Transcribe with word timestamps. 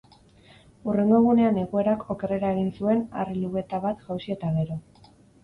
Hurrengo 0.85 1.19
egunean 1.23 1.59
egoerak 1.63 2.01
okerrera 2.15 2.51
egin 2.57 2.73
zuen 2.81 3.05
harri-lubeta 3.25 3.83
bat 3.87 4.03
jausi 4.09 4.37
eta 4.39 4.53
gero. 4.59 4.81